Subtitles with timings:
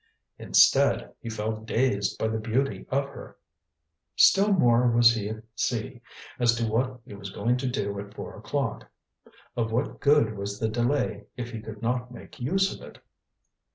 [0.39, 3.37] Instead he felt dazed by the beauty of her.
[4.15, 6.01] Still more was he at sea
[6.39, 8.89] as to what he was going to do at four o'clock.
[9.55, 12.97] Of what good was the delay if he could not make use of it?